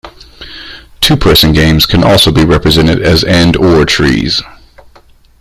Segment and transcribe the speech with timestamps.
[0.99, 4.41] Two-person games can also be represented as and-or trees.